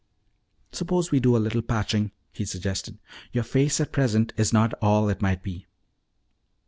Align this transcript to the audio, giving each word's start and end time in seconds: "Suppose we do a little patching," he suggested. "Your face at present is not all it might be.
"Suppose 0.71 1.11
we 1.11 1.19
do 1.19 1.37
a 1.37 1.37
little 1.37 1.61
patching," 1.61 2.11
he 2.33 2.43
suggested. 2.43 2.97
"Your 3.33 3.43
face 3.43 3.79
at 3.79 3.91
present 3.91 4.33
is 4.35 4.51
not 4.51 4.73
all 4.81 5.09
it 5.09 5.21
might 5.21 5.43
be. 5.43 5.67